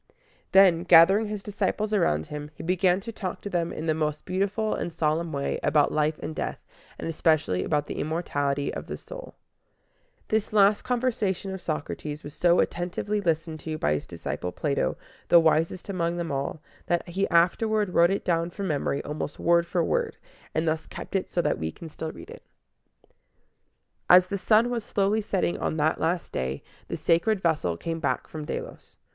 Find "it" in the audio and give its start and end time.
18.09-18.25, 21.15-21.29, 22.31-22.41